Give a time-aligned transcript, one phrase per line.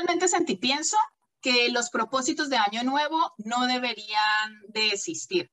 [0.00, 0.96] realmente sentí, pienso
[1.42, 5.50] que los propósitos de año nuevo no deberían de existir,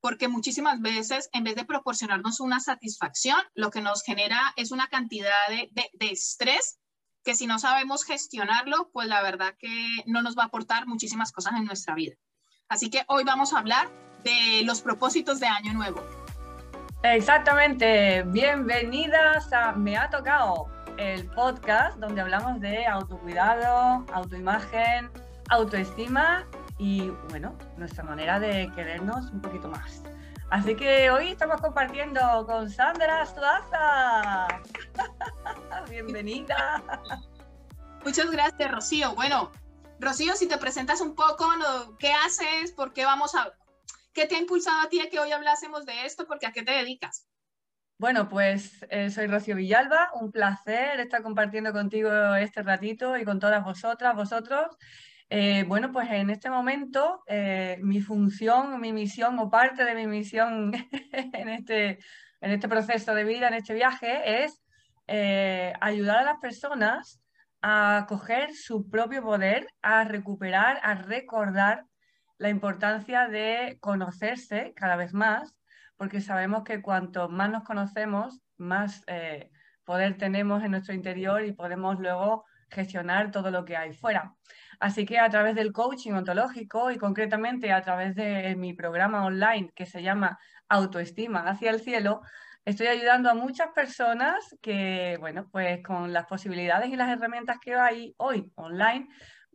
[0.00, 4.88] porque muchísimas veces, en vez de proporcionarnos una satisfacción, lo que nos genera es una
[4.88, 6.78] cantidad de, de estrés
[7.24, 11.32] que si no sabemos gestionarlo, pues la verdad que no nos va a aportar muchísimas
[11.32, 12.14] cosas en nuestra vida.
[12.68, 13.90] Así que hoy vamos a hablar
[14.22, 16.27] de los propósitos de Año Nuevo.
[17.04, 20.66] Exactamente, bienvenidas a Me ha tocado,
[20.96, 25.08] el podcast donde hablamos de autocuidado, autoimagen,
[25.48, 26.44] autoestima
[26.76, 30.02] y, bueno, nuestra manera de querernos un poquito más.
[30.50, 34.48] Así que hoy estamos compartiendo con Sandra Suaza.
[35.88, 36.82] Bienvenida.
[38.04, 39.14] Muchas gracias, Rocío.
[39.14, 39.52] Bueno,
[40.00, 41.46] Rocío, si te presentas un poco,
[42.00, 42.72] ¿qué haces?
[42.72, 43.52] ¿Por qué vamos a...
[44.18, 46.26] ¿Qué te ha impulsado a ti a que hoy hablásemos de esto?
[46.26, 47.28] Porque ¿a qué te dedicas?
[47.98, 53.38] Bueno, pues eh, soy Rocío Villalba, un placer estar compartiendo contigo este ratito y con
[53.38, 54.76] todas vosotras, vosotros.
[55.30, 60.08] Eh, bueno, pues en este momento eh, mi función, mi misión o parte de mi
[60.08, 60.72] misión
[61.12, 62.00] en este,
[62.40, 64.60] en este proceso de vida, en este viaje, es
[65.80, 67.22] ayudar a las personas
[67.62, 71.84] a coger su propio poder, a recuperar, a recordar
[72.38, 75.54] la importancia de conocerse cada vez más,
[75.96, 79.04] porque sabemos que cuanto más nos conocemos, más
[79.84, 84.34] poder tenemos en nuestro interior y podemos luego gestionar todo lo que hay fuera.
[84.80, 89.70] Así que a través del coaching ontológico y concretamente a través de mi programa online
[89.74, 92.20] que se llama Autoestima hacia el cielo,
[92.64, 97.74] estoy ayudando a muchas personas que, bueno, pues con las posibilidades y las herramientas que
[97.74, 99.08] hay hoy online,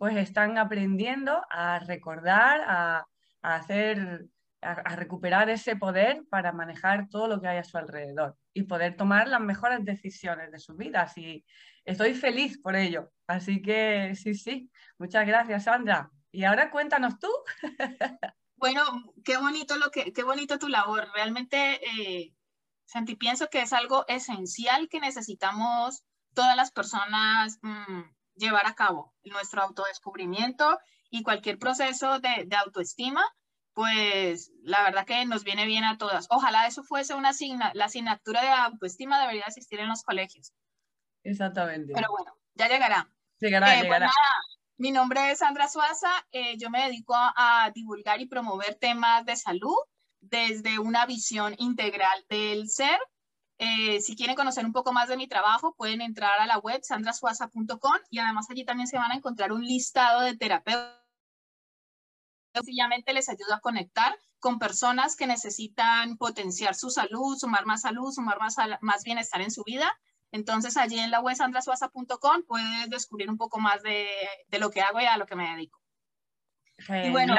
[0.04, 3.08] pues están aprendiendo a recordar, a,
[3.42, 4.26] hacer,
[4.60, 8.98] a, recuperar ese poder para manejar todo lo que hay a su alrededor y poder
[8.98, 11.18] tomar las mejores decisiones de sus vidas.
[11.18, 11.46] Y
[11.86, 13.14] estoy feliz por ello.
[13.28, 16.12] Así que sí, sí, muchas gracias, Sandra.
[16.34, 17.30] Y ahora cuéntanos tú.
[18.58, 18.82] Bueno,
[19.24, 21.08] qué bonito lo que, qué bonito tu labor.
[21.14, 22.34] Realmente, eh,
[22.86, 26.04] Santi, pienso que es algo esencial que necesitamos
[26.34, 28.02] todas las personas mm,
[28.36, 30.80] llevar a cabo nuestro autodescubrimiento
[31.10, 33.24] y cualquier proceso de, de, autoestima,
[33.74, 36.28] pues la verdad que nos viene bien a todas.
[36.30, 40.54] Ojalá eso fuese una asigna, la asignatura de autoestima debería existir en los colegios.
[41.24, 41.94] Exactamente.
[41.94, 43.10] Pero bueno, ya llegará.
[43.40, 44.12] Llegará, eh, pues llegará.
[44.78, 49.36] mi nombre es Sandra Suaza, eh, yo me dedico a, divulgar y promover temas de
[49.36, 49.76] salud
[50.22, 53.00] desde una visión integral del ser.
[53.66, 56.82] Eh, si quieren conocer un poco más de mi trabajo, pueden entrar a la web
[56.84, 61.00] sandrasuaza.com y además allí también se van a encontrar un listado de terapeutas.
[62.54, 68.12] Sencillamente les ayuda a conectar con personas que necesitan potenciar su salud, sumar más salud,
[68.12, 69.92] sumar más, más bienestar en su vida
[70.34, 74.08] entonces allí en la web sandrasuaza.com puedes descubrir un poco más de,
[74.48, 75.80] de, lo que hago y a lo que me dedico.
[76.80, 77.08] Genial.
[77.08, 77.36] Y bueno,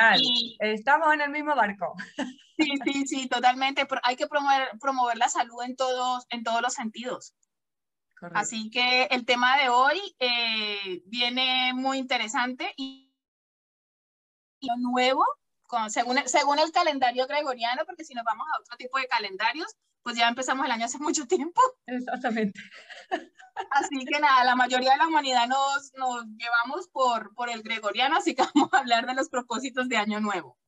[0.60, 1.94] estamos en el mismo barco.
[2.56, 3.86] Sí, sí, sí, totalmente.
[4.02, 7.34] Hay que promover, promover la salud en todos, en todos los sentidos.
[8.32, 13.10] Así que el tema de hoy eh, viene muy interesante y
[14.78, 15.24] nuevo,
[15.66, 19.76] con, según, según el calendario gregoriano, porque si nos vamos a otro tipo de calendarios,
[20.02, 21.60] pues ya empezamos el año hace mucho tiempo.
[21.86, 22.60] Exactamente.
[23.70, 28.16] Así que nada, la mayoría de la humanidad nos, nos llevamos por, por el gregoriano,
[28.16, 30.58] así que vamos a hablar de los propósitos de Año Nuevo.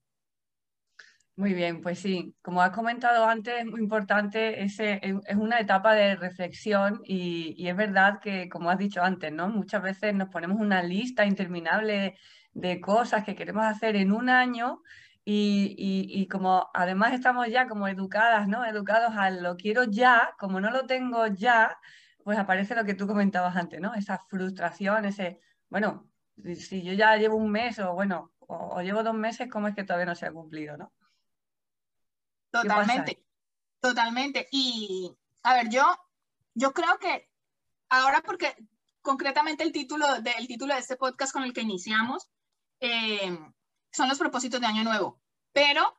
[1.36, 5.94] Muy bien, pues sí, como has comentado antes, es muy importante, ese, es una etapa
[5.94, 9.48] de reflexión y, y, es verdad que, como has dicho antes, ¿no?
[9.48, 12.16] muchas veces nos ponemos una lista interminable
[12.52, 14.80] de cosas que queremos hacer en un año
[15.28, 18.64] y, como además estamos ya como educadas, ¿no?
[18.64, 21.78] Educados a lo quiero ya, como no lo tengo ya,
[22.24, 23.94] pues aparece lo que tú comentabas antes, ¿no?
[23.94, 26.08] Esa frustración, ese, bueno,
[26.54, 29.84] si yo ya llevo un mes o bueno, o, llevo dos meses, ¿cómo es que
[29.84, 30.92] todavía no se ha cumplido, ¿no?
[32.62, 33.24] Totalmente,
[33.80, 34.48] totalmente.
[34.50, 35.84] Y a ver, yo,
[36.54, 37.30] yo creo que
[37.88, 38.56] ahora porque
[39.00, 42.28] concretamente el título, de, título de este podcast con el que iniciamos,
[42.80, 43.38] eh,
[43.92, 45.20] son los propósitos de año nuevo,
[45.52, 45.96] pero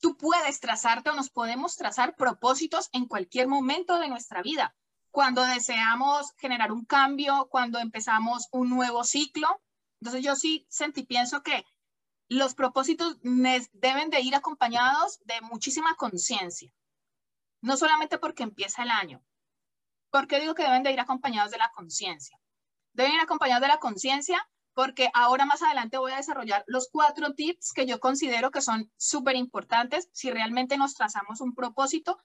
[0.00, 4.74] tú puedes trazarte o nos podemos trazar propósitos en cualquier momento de nuestra vida.
[5.10, 9.62] Cuando deseamos generar un cambio, cuando empezamos un nuevo ciclo.
[10.00, 11.64] Entonces yo sí sentí, pienso que
[12.34, 16.72] los propósitos deben de ir acompañados de muchísima conciencia.
[17.60, 19.24] No solamente porque empieza el año.
[20.10, 22.38] ¿Por qué digo que deben de ir acompañados de la conciencia?
[22.92, 27.34] Deben ir acompañados de la conciencia porque ahora más adelante voy a desarrollar los cuatro
[27.34, 32.18] tips que yo considero que son súper importantes si realmente nos trazamos un propósito,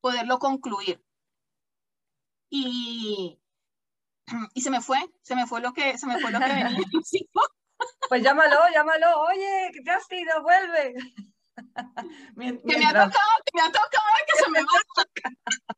[0.00, 1.04] poderlo concluir.
[2.50, 3.38] Y
[4.54, 6.76] y se me fue, se me fue lo que, se me fue lo que venía.
[8.08, 10.94] Pues llámalo, llámalo, oye, que te has ido, vuelve.
[12.36, 13.12] Que me ha tocado,
[13.44, 14.66] que me ha tocado que se me va.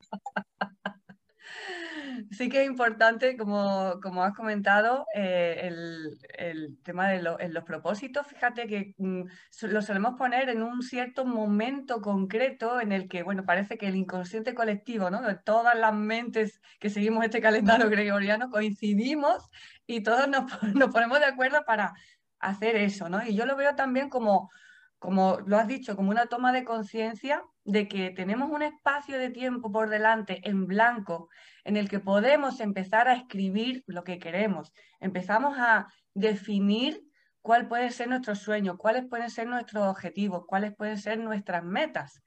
[2.31, 8.27] Sí que es importante, como, como has comentado, eh, el, el, tema de los propósitos.
[8.27, 9.23] Fíjate que mm,
[9.63, 13.97] lo solemos poner en un cierto momento concreto en el que, bueno, parece que el
[13.97, 15.23] inconsciente colectivo, ¿no?
[15.23, 19.49] De todas las mentes que seguimos este calendario gregoriano, coincidimos
[19.87, 20.45] y todos nos,
[20.75, 21.95] nos ponemos de acuerdo para
[22.39, 23.25] hacer eso, ¿no?
[23.27, 24.51] Y yo lo veo también como,
[24.99, 29.31] como lo has dicho, como una toma de conciencia de que tenemos un espacio de
[29.31, 31.29] tiempo por delante en blanco
[31.65, 34.73] en el que podemos empezar a escribir lo que queremos.
[35.01, 37.05] Empezamos a definir
[37.43, 42.23] cuál puede ser nuestro sueño, cuáles pueden ser nuestros objetivos, cuáles pueden ser nuestras metas.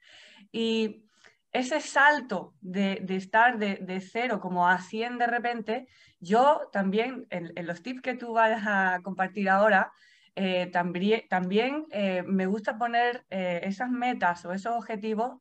[0.50, 1.04] Y
[1.52, 5.88] ese salto de, estar de, cero como a 100 de repente,
[6.20, 9.92] yo también, en, los tips que tú vas a compartir ahora,
[10.36, 15.40] eh, también, también eh, me gusta poner eh, esas metas o esos objetivos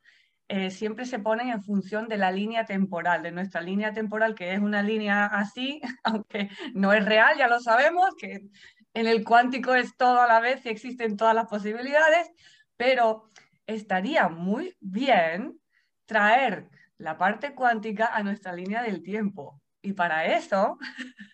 [0.72, 4.60] siempre se ponen en función de la línea temporal, de nuestra línea temporal, que es
[4.60, 8.50] una línea así, aunque no es real, ya lo sabemos, que
[8.94, 12.31] en el cuántico es todo a la vez y existen todas las posibilidades,
[12.78, 13.30] pero
[13.68, 15.60] estaría muy bien
[16.06, 19.62] traer la parte cuántica a nuestra línea del tiempo.
[19.81, 20.78] Y para eso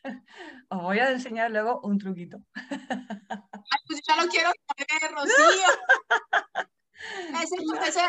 [0.70, 2.38] os voy a enseñar luego un truquito.
[2.54, 5.68] Ay, pues ya lo quiero saber, Rocío.
[7.42, 8.02] Ese,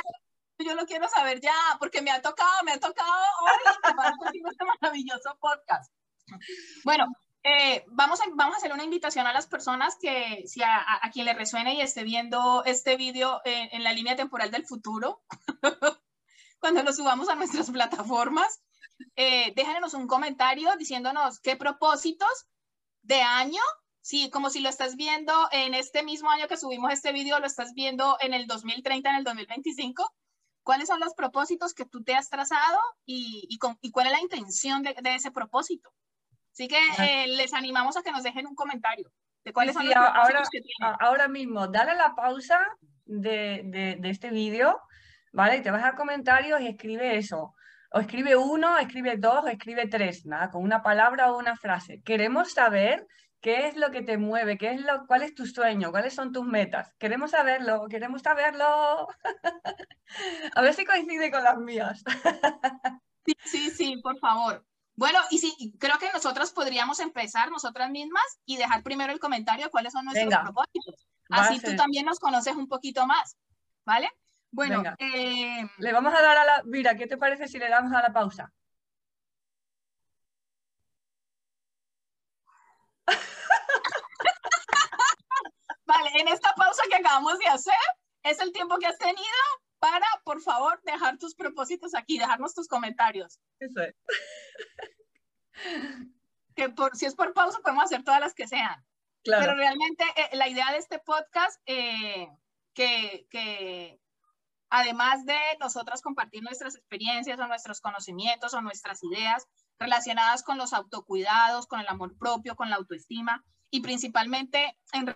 [0.59, 3.13] yo lo quiero saber ya, porque me ha tocado, me ha tocado
[3.43, 5.93] hoy este maravilloso podcast.
[6.85, 7.07] Bueno,
[7.43, 11.11] eh, vamos, a, vamos a hacer una invitación a las personas que, si a, a,
[11.11, 15.23] quien le resuene y esté viendo este vídeo en, en la línea temporal del futuro,
[16.59, 18.63] cuando lo subamos a nuestras plataformas,
[19.15, 22.47] eh, déjanos un comentario diciéndonos qué propósitos
[23.03, 23.61] de año,
[24.01, 27.47] sí, como si lo estás viendo en este mismo año que subimos este video, lo
[27.47, 30.13] estás viendo en el 2030, en el 2025,
[30.67, 34.83] cuáles son los propósitos que tú te has trazado y, y, cuál es la intención
[34.83, 35.89] de, de ese propósito.
[36.53, 39.09] Así que eh, les animamos a que nos dejen un comentario
[39.45, 40.97] de cuáles son los propósitos ahora, que tienen.
[40.99, 42.59] Ahora mismo, dale la pausa
[43.05, 44.81] de, de, de este vídeo,
[45.33, 45.59] ¿vale?
[45.59, 47.55] Y te vas a comentarios y escribe eso
[47.93, 52.03] o escribe uno, escribe dos, o escribe tres, nada, con una palabra o una frase.
[52.03, 53.07] Queremos saber
[53.47, 56.33] qué es lo que te mueve, qué es lo, cuál es tu sueño, cuáles son
[56.33, 56.93] tus metas.
[56.99, 59.07] Queremos saberlo, queremos saberlo.
[60.57, 62.03] A ver si coincide con las mías.
[63.25, 64.67] Sí, sí, sí, por favor.
[64.97, 69.71] Bueno, y sí, creo que nosotras podríamos empezar nosotras mismas y dejar primero el comentario
[69.71, 71.07] cuáles son nuestros propósitos.
[71.31, 73.37] Así tú también nos conoces un poquito más,
[73.85, 74.11] ¿vale?
[74.51, 76.63] Bueno, eh, le vamos a dar a la...
[76.65, 78.53] Mira, ¿qué te parece si le damos a la pausa?
[85.97, 87.75] Vale, en esta pausa que acabamos de hacer,
[88.23, 89.25] es el tiempo que has tenido
[89.79, 93.39] para, por favor, dejar tus propósitos aquí, dejarnos tus comentarios.
[93.61, 93.95] Eso es.
[96.55, 98.85] que por, si es por pausa, podemos hacer todas las que sean.
[99.23, 99.45] Claro.
[99.45, 102.29] Pero realmente eh, la idea de este podcast, eh,
[102.75, 104.01] que, que,
[104.71, 109.47] además de nosotras compartir nuestras experiencias o nuestros conocimientos o nuestras ideas
[109.79, 115.07] relacionadas con los autocuidados, con el amor propio, con la autoestima y principalmente en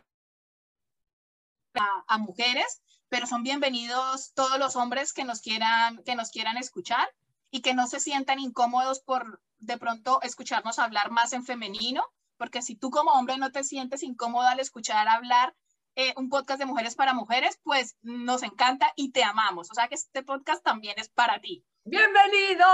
[1.74, 6.56] a, a mujeres, pero son bienvenidos todos los hombres que nos quieran que nos quieran
[6.56, 7.08] escuchar
[7.50, 12.04] y que no se sientan incómodos por de pronto escucharnos hablar más en femenino,
[12.36, 15.54] porque si tú como hombre no te sientes incómodo al escuchar hablar
[15.96, 19.70] eh, un podcast de mujeres para mujeres, pues nos encanta y te amamos.
[19.70, 21.64] O sea que este podcast también es para ti.
[21.84, 22.66] ¡Bienvenido!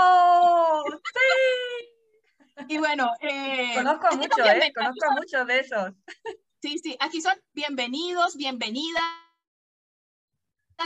[1.13, 2.65] ¡Sí!
[2.69, 4.71] Y bueno, eh, conozco mucho, ¿eh?
[4.73, 5.93] Conozco mucho de esos.
[6.67, 9.01] Sí, sí, aquí son bienvenidos, bienvenidas.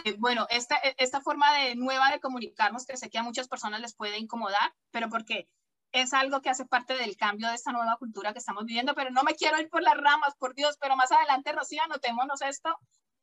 [0.05, 3.81] Eh, bueno, esta, esta forma de nueva de comunicarnos que sé que a muchas personas
[3.81, 5.49] les puede incomodar, pero porque
[5.91, 9.09] es algo que hace parte del cambio de esta nueva cultura que estamos viviendo, pero
[9.09, 12.77] no me quiero ir por las ramas, por Dios, pero más adelante, Rocío, anotémonos esto,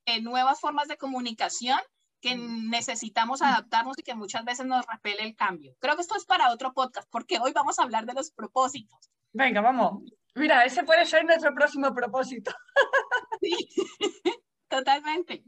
[0.05, 1.79] en nuevas formas de comunicación
[2.21, 2.71] que mm.
[2.71, 5.77] necesitamos adaptarnos y que muchas veces nos repele el cambio.
[5.79, 9.13] Creo que esto es para otro podcast, porque hoy vamos a hablar de los propósitos.
[9.33, 10.03] Venga, vamos.
[10.39, 12.53] Mira, ese puede ser nuestro próximo propósito.
[13.41, 13.69] Sí,
[14.69, 15.45] totalmente.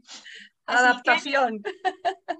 [0.65, 1.61] adaptación.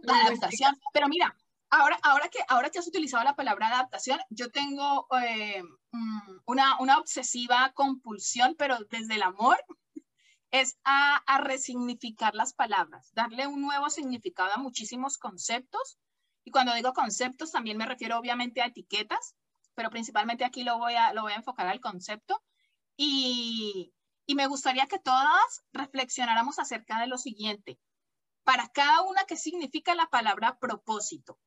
[0.01, 0.77] la adaptación.
[0.93, 1.35] Pero mira,
[1.73, 6.77] Ahora, ahora, que, ahora que has utilizado la palabra adaptación, yo tengo eh, mm, una,
[6.79, 9.57] una, obsesiva compulsión, pero desde el amor,
[10.51, 15.97] es a, a, resignificar las palabras, darle un nuevo significado a muchísimos conceptos.
[16.43, 19.35] Y cuando digo conceptos, también me refiero obviamente a etiquetas,
[19.75, 22.41] pero principalmente aquí lo voy a, lo voy a enfocar al concepto.
[22.97, 23.93] Y,
[24.25, 27.79] y me gustaría que todas reflexionáramos acerca de lo siguiente.
[28.43, 31.39] Para cada una, ¿qué significa la palabra propósito?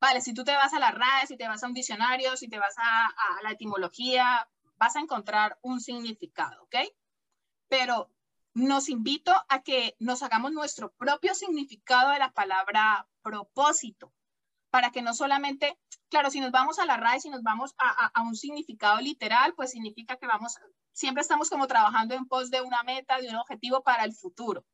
[0.00, 2.48] Vale, si tú te vas a la RAE, si te vas a un diccionario, si
[2.48, 6.76] te vas a, a la etimología, vas a encontrar un significado, ¿ok?
[7.68, 8.10] Pero
[8.54, 14.12] nos invito a que nos hagamos nuestro propio significado de la palabra propósito,
[14.70, 18.10] para que no solamente, claro, si nos vamos a la RAE, si nos vamos a,
[18.14, 20.56] a, un significado literal, pues significa que vamos,
[20.92, 24.64] siempre estamos como trabajando en pos de una meta, de un objetivo para el futuro.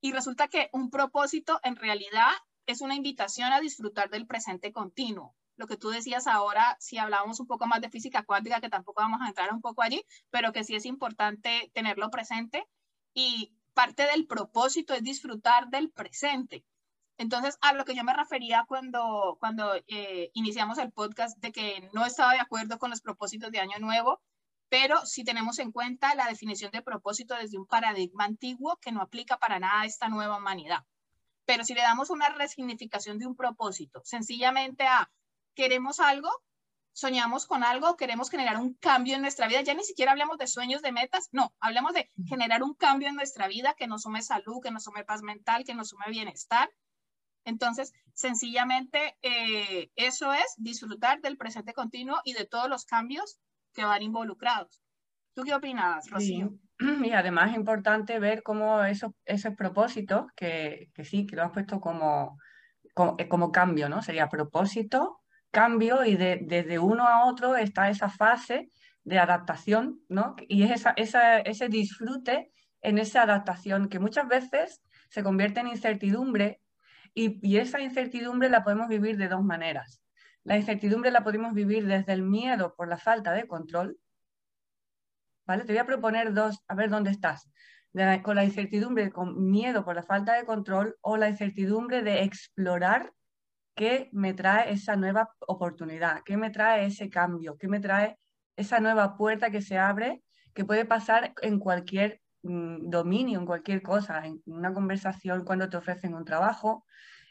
[0.00, 2.32] Y resulta que un propósito en realidad
[2.66, 5.34] es una invitación a disfrutar del presente continuo.
[5.56, 9.02] Lo que tú decías ahora, si hablábamos un poco más de física cuántica, que tampoco
[9.02, 12.66] vamos a entrar un poco allí, pero que sí es importante tenerlo presente,
[13.14, 16.64] y parte del propósito es disfrutar del presente.
[17.16, 21.88] Entonces, a lo que yo me refería cuando, cuando eh, iniciamos el podcast de que
[21.92, 24.20] no estaba de acuerdo con los propósitos de Año Nuevo,
[24.68, 29.02] pero si tenemos en cuenta la definición de propósito desde un paradigma antiguo que no
[29.02, 30.84] aplica para nada a esta nueva humanidad.
[31.44, 35.10] Pero si le damos una resignificación de un propósito, sencillamente a
[35.54, 36.30] queremos algo,
[36.92, 40.46] soñamos con algo, queremos generar un cambio en nuestra vida, ya ni siquiera hablemos de
[40.46, 44.22] sueños, de metas, no, hablemos de generar un cambio en nuestra vida que nos sume
[44.22, 46.70] salud, que nos sume paz mental, que nos sume bienestar.
[47.44, 53.38] Entonces, sencillamente, eh, eso es disfrutar del presente continuo y de todos los cambios
[53.72, 54.82] que van involucrados.
[55.34, 56.54] ¿Tú qué opinas, Rocío?
[57.04, 61.52] Y además es importante ver cómo esos, esos propósitos, que, que sí, que lo has
[61.52, 62.36] puesto como,
[62.94, 64.02] como, eh, como cambio, ¿no?
[64.02, 65.20] Sería propósito,
[65.52, 68.70] cambio y de, desde uno a otro está esa fase
[69.04, 70.34] de adaptación, ¿no?
[70.48, 75.68] Y es esa, esa, ese disfrute en esa adaptación que muchas veces se convierte en
[75.68, 76.60] incertidumbre
[77.14, 80.02] y, esa incertidumbre la podemos vivir de dos maneras.
[80.42, 83.98] La incertidumbre la podemos vivir desde el miedo por la falta de control.
[85.46, 85.64] ¿Vale?
[85.64, 87.48] Te voy a proponer dos, a ver dónde estás.
[88.22, 93.12] Con la incertidumbre, con miedo por la falta de control o la incertidumbre de explorar
[93.76, 98.18] qué me trae esa nueva oportunidad, qué me trae ese cambio, qué me trae
[98.56, 100.22] esa nueva puerta que se abre,
[100.54, 106.14] que puede pasar en cualquier dominio, en cualquier cosa, en una conversación cuando te ofrecen
[106.14, 106.84] un trabajo,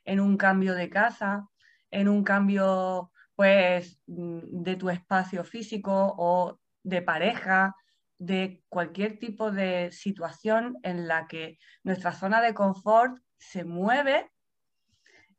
[0.05, 1.47] en un cambio de casa,
[1.91, 7.75] en un cambio pues mm, de tu espacio físico o de pareja,
[8.17, 14.31] de cualquier tipo de situación en la que nuestra zona de confort se mueve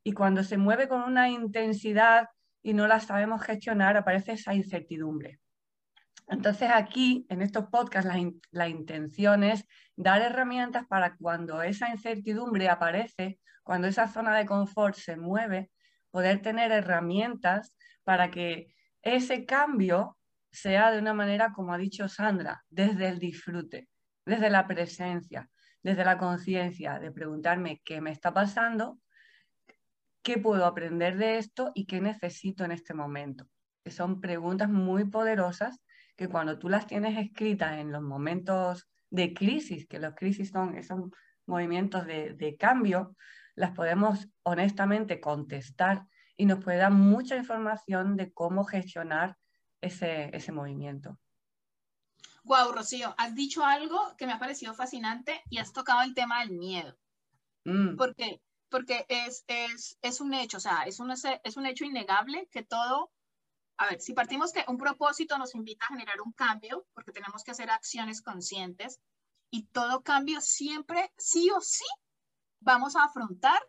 [0.03, 2.29] y cuando se mueve con una intensidad
[2.63, 5.41] y no la sabemos gestionar, aparece esa incertidumbre.
[6.27, 8.11] Entonces aquí, en estos podcasts,
[8.51, 14.97] la, intención es dar herramientas para cuando esa incertidumbre aparece, cuando esa zona de confort
[14.97, 15.71] se mueve,
[16.11, 20.17] poder tener herramientas para que ese cambio
[20.51, 23.89] sea de una manera, como ha dicho Sandra, desde el disfrute,
[24.25, 25.51] desde la presencia,
[25.83, 28.99] desde la conciencia, de preguntarme qué me está pasando
[30.25, 33.47] qué puedo aprender de esto y qué necesito en este momento.
[33.85, 35.79] Que son preguntas muy poderosas
[36.17, 40.77] que cuando tú las tienes escritas en los momentos de crisis, que los crisis son
[40.77, 41.01] esos
[41.47, 43.17] movimientos de, cambio,
[43.55, 46.07] las podemos honestamente contestar
[46.37, 49.37] y nos puede dar mucha información de cómo gestionar
[49.81, 51.19] ese, ese movimiento.
[52.43, 56.41] Wow, Rocío, has dicho algo que me ha parecido fascinante y has tocado el tema
[56.41, 56.97] del miedo.
[57.65, 57.97] Mm.
[57.97, 58.41] Porque
[58.75, 62.65] porque es, es, es un hecho, o sea, es un, es un hecho innegable que
[62.65, 63.13] todo,
[63.77, 67.43] a ver, si partimos que un propósito nos invita a generar un cambio, porque tenemos
[67.43, 69.01] que hacer acciones conscientes,
[69.51, 71.85] y todo cambio siempre, sí o sí,
[72.61, 73.61] vamos a afrontar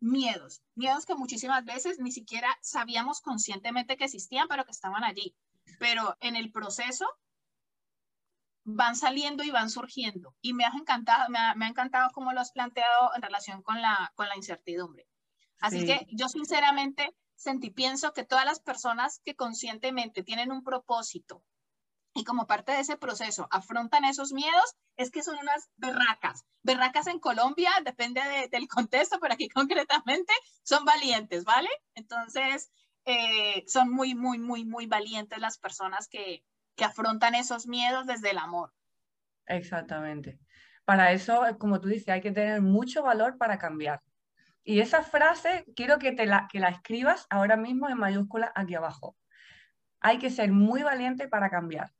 [0.00, 5.34] miedos, miedos que muchísimas veces ni siquiera sabíamos conscientemente que existían, pero que estaban allí.
[5.78, 7.06] Pero en el proceso
[8.64, 10.34] van saliendo y van surgiendo.
[10.40, 14.12] Y me ha encantado, me ha, encantado cómo lo has planteado en relación con la,
[14.14, 15.06] con la incertidumbre.
[15.60, 21.42] Así que yo sinceramente sentí, pienso que todas las personas que conscientemente tienen un propósito
[22.14, 26.44] y como parte de ese proceso afrontan esos miedos, es que son unas berracas.
[26.62, 31.68] Berracas en Colombia, depende del contexto, pero aquí concretamente son valientes, ¿vale?
[31.94, 32.70] Entonces,
[33.04, 36.44] eh, son muy, muy, muy, muy valientes las personas que,
[36.76, 38.72] que afrontan esos miedos desde el amor.
[39.46, 40.38] Exactamente.
[40.84, 44.00] Para eso, como tú dices, hay que tener mucho valor para cambiar.
[44.64, 48.74] Y esa frase quiero que, te la, que la escribas ahora mismo en mayúscula aquí
[48.74, 49.16] abajo.
[50.00, 51.90] Hay que ser muy valiente para cambiar.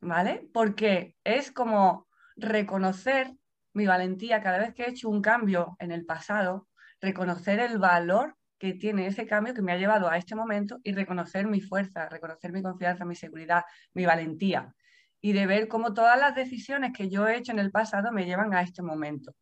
[0.00, 0.48] ¿Vale?
[0.52, 3.32] Porque es como reconocer
[3.72, 6.68] mi valentía cada vez que he hecho un cambio en el pasado,
[7.00, 10.92] reconocer el valor que tiene ese cambio que me ha llevado a este momento y
[10.92, 14.74] reconocer mi fuerza, reconocer mi confianza, mi seguridad, mi valentía
[15.20, 18.24] y de ver cómo todas las decisiones que yo he hecho en el pasado me
[18.24, 19.34] llevan a este momento.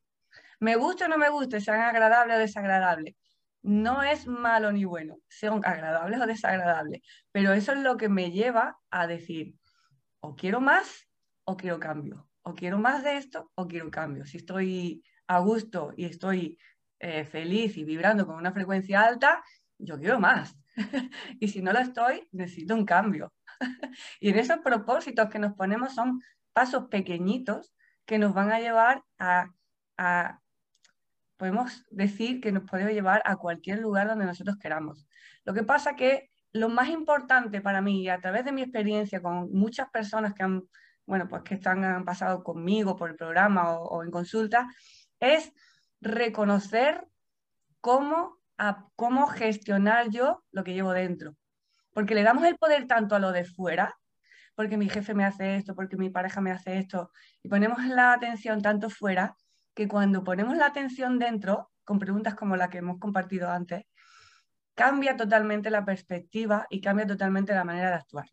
[0.60, 3.14] Me guste o no me guste, sean agradables o desagradables,
[3.62, 8.30] no es malo ni bueno, sean agradables o desagradables, pero eso es lo que me
[8.30, 9.54] lleva a decir,
[10.20, 11.08] o quiero más
[11.44, 14.26] o quiero cambio, o quiero más de esto o quiero cambio.
[14.26, 16.58] Si estoy a gusto y estoy
[16.98, 19.42] eh, feliz y vibrando con una frecuencia alta,
[19.78, 20.56] yo quiero más.
[21.40, 23.32] y si no lo estoy, necesito un cambio.
[24.20, 26.20] y en esos propósitos que nos ponemos son
[26.52, 27.74] pasos pequeñitos
[28.04, 29.50] que nos van a llevar a,
[29.96, 30.40] a
[31.38, 35.06] podemos decir que nos puede llevar a cualquier lugar donde nosotros queramos.
[35.44, 39.22] Lo que pasa que lo más importante para mí, y a través de mi experiencia
[39.22, 40.64] con muchas personas que han,
[41.06, 44.68] bueno, pues que están, han pasado conmigo por el programa o, en consulta,
[45.20, 45.52] es
[46.00, 47.06] reconocer
[47.80, 48.38] cómo,
[48.96, 51.36] cómo gestionar yo lo que llevo dentro.
[51.92, 53.96] Porque le damos el poder tanto a lo de fuera,
[54.54, 58.12] porque mi jefe me hace esto, porque mi pareja me hace esto, y ponemos la
[58.12, 59.36] atención tanto fuera,
[59.78, 63.84] que cuando ponemos la atención dentro, con preguntas como la que hemos compartido antes,
[64.74, 68.26] cambia totalmente la perspectiva y cambia totalmente la manera de actuar.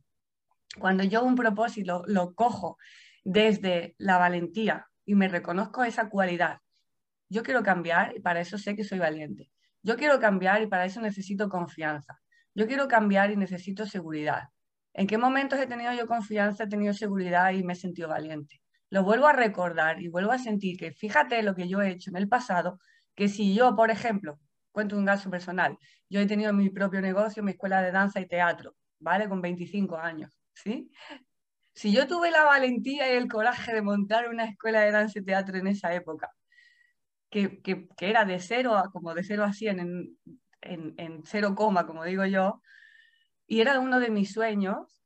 [0.79, 2.79] Cuando yo un propósito lo cojo
[3.23, 6.61] desde la valentía y me reconozco esa cualidad,
[7.29, 9.51] yo quiero cambiar y para eso sé que soy valiente.
[9.83, 12.19] Yo quiero cambiar y para eso necesito confianza.
[12.55, 14.49] Yo quiero cambiar y necesito seguridad.
[14.93, 18.64] ¿En qué momentos he tenido yo confianza, he tenido seguridad y me he sentido valiente?
[18.89, 22.09] Lo vuelvo a recordar y vuelvo a sentir que fíjate lo que yo he hecho
[22.09, 22.79] en el pasado,
[23.15, 24.39] que si yo, por ejemplo,
[24.71, 25.77] cuento un caso personal,
[26.09, 29.27] yo he tenido mi propio negocio, mi escuela de danza y teatro, ¿vale?
[29.27, 30.91] Con 25 años, ¿sí?
[31.73, 35.25] Si yo tuve la valentía y el coraje de montar una escuela de danza y
[35.25, 36.31] teatro en esa época,
[37.29, 40.17] que, que, era de cero a como de cero a 100 en,
[40.61, 42.61] en, en cero coma, como digo yo,
[43.47, 45.04] y era uno de mis sueños,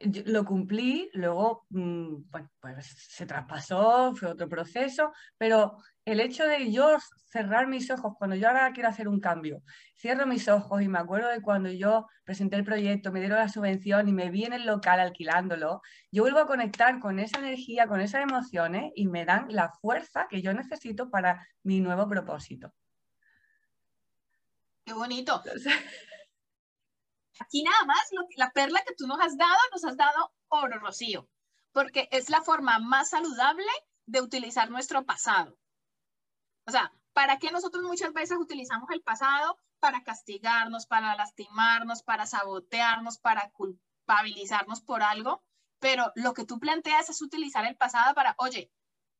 [0.00, 6.70] lo cumplí, luego mm, bueno, pues se traspasó, fue otro proceso, pero el hecho de
[6.70, 6.96] yo
[7.30, 9.62] cerrar mis ojos cuando yo ahora quiero hacer un cambio,
[9.96, 13.48] cierro mis ojos y me acuerdo de cuando yo presenté el proyecto, me dieron la
[13.48, 17.86] subvención y me vi en el local alquilándolo, yo vuelvo a conectar con esa energía,
[17.86, 22.72] con esas emociones y me dan la fuerza que yo necesito para mi nuevo propósito.
[24.84, 25.42] Qué bonito.
[27.40, 28.02] Aquí nada más,
[28.36, 31.28] la perla que tú nos has dado, nos has dado oro, Rocío,
[31.72, 33.66] porque es la forma más saludable
[34.06, 35.56] de utilizar nuestro pasado.
[36.66, 39.58] O sea, ¿para qué nosotros muchas veces utilizamos el pasado?
[39.80, 45.44] Para castigarnos, para lastimarnos, para sabotearnos, para culpabilizarnos por algo.
[45.78, 48.72] Pero lo que tú planteas es utilizar el pasado para, oye,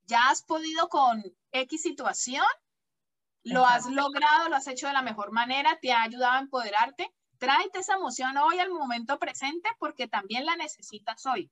[0.04, 2.44] ya has podido con X situación,
[3.44, 7.14] lo has logrado, lo has hecho de la mejor manera, te ha ayudado a empoderarte
[7.38, 11.50] tráete esa emoción hoy al momento presente porque también la necesitas hoy.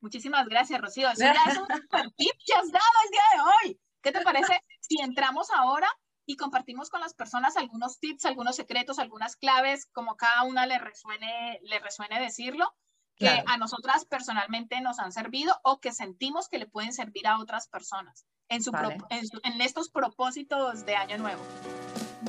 [0.00, 1.10] Muchísimas gracias, Rocío.
[1.10, 1.66] Eso ya es un
[2.16, 3.80] tip que has dado el día de hoy.
[4.02, 5.88] ¿Qué te parece si entramos ahora
[6.26, 10.78] y compartimos con las personas algunos tips, algunos secretos, algunas claves, como cada una le
[10.78, 12.74] resuene, le resuene decirlo,
[13.16, 17.38] que a nosotras personalmente nos han servido o que sentimos que le pueden servir a
[17.38, 18.72] otras personas en, su
[19.10, 21.42] en, estos propósitos de Año Nuevo?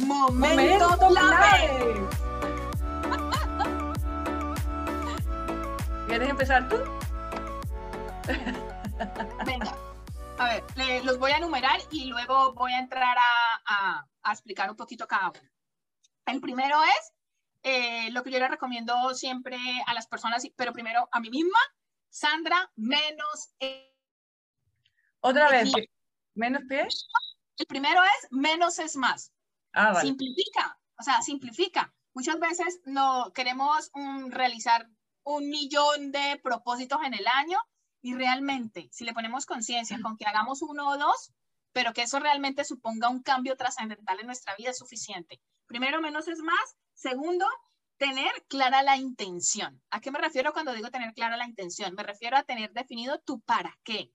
[0.05, 2.32] Momento, Momento clave.
[6.13, 6.75] ¿Quieres empezar tú?
[9.47, 9.75] Venga,
[10.37, 13.17] a ver, los voy a enumerar y luego voy a entrar
[13.65, 15.49] a, explicar un poquito cada uno.
[16.27, 17.13] El primero es
[17.63, 21.57] eh, lo que yo le recomiendo siempre a las personas, pero primero a mí misma,
[22.09, 23.55] Sandra, menos...
[25.19, 25.71] Otra vez,
[26.35, 26.85] ¿menos qué?
[27.57, 29.33] El primero es menos es más.
[29.73, 31.91] Ah, simplifica, o sea, simplifica.
[32.13, 33.89] Muchas veces no queremos
[34.27, 34.87] realizar
[35.23, 37.59] un millón de propósitos en el año
[38.01, 41.33] y realmente, si le ponemos conciencia con que hagamos uno o dos,
[41.71, 45.41] pero que eso realmente suponga un cambio trascendental en nuestra vida es suficiente.
[45.65, 46.75] Primero, menos es más.
[46.93, 47.47] Segundo,
[47.97, 49.81] tener clara la intención.
[49.89, 51.95] ¿A qué me refiero cuando digo tener clara la intención?
[51.95, 54.11] Me refiero a tener definido tu para qué.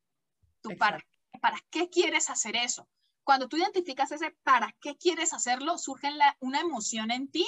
[0.61, 1.05] Tu para,
[1.41, 2.89] para qué quieres hacer eso.
[3.25, 6.09] Cuando tú identificas ese para qué quieres hacerlo, surge
[6.41, 7.47] una emoción en ti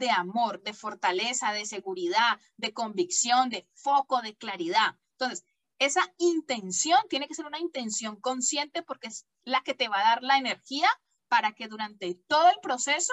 [0.00, 4.96] de amor, de fortaleza, de seguridad, de convicción, de foco, de claridad.
[5.12, 5.44] Entonces,
[5.78, 10.04] esa intención tiene que ser una intención consciente porque es la que te va a
[10.04, 10.88] dar la energía
[11.28, 13.12] para que durante todo el proceso,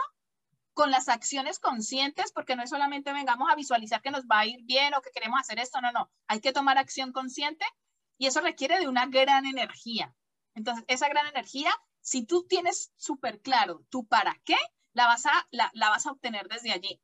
[0.74, 4.46] con las acciones conscientes, porque no es solamente vengamos a visualizar que nos va a
[4.46, 7.66] ir bien o que queremos hacer esto, no, no, hay que tomar acción consciente
[8.18, 10.16] y eso requiere de una gran energía.
[10.56, 14.58] Entonces, esa gran energía, si tú tienes súper claro tu para qué,
[14.98, 17.00] la vas a, la, vas a obtener desde allí.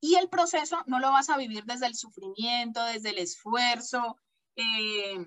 [0.00, 4.18] Y el proceso no lo vas a vivir desde el sufrimiento, desde el esfuerzo,
[4.56, 5.24] eh,